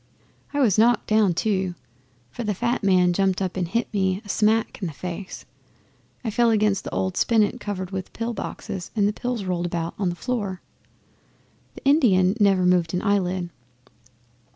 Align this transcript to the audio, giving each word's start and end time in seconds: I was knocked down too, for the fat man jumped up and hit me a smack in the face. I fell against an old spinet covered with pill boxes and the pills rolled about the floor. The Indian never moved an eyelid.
I 0.51 0.59
was 0.59 0.79
knocked 0.79 1.05
down 1.05 1.35
too, 1.35 1.75
for 2.31 2.43
the 2.43 2.55
fat 2.55 2.83
man 2.83 3.13
jumped 3.13 3.39
up 3.39 3.55
and 3.55 3.67
hit 3.67 3.87
me 3.93 4.19
a 4.25 4.29
smack 4.29 4.81
in 4.81 4.87
the 4.87 4.93
face. 4.95 5.45
I 6.23 6.31
fell 6.31 6.49
against 6.49 6.87
an 6.87 6.89
old 6.91 7.15
spinet 7.15 7.59
covered 7.59 7.91
with 7.91 8.11
pill 8.11 8.33
boxes 8.33 8.89
and 8.95 9.07
the 9.07 9.13
pills 9.13 9.43
rolled 9.43 9.67
about 9.67 9.95
the 9.99 10.15
floor. 10.15 10.59
The 11.75 11.85
Indian 11.85 12.35
never 12.39 12.65
moved 12.65 12.95
an 12.95 13.03
eyelid. 13.03 13.51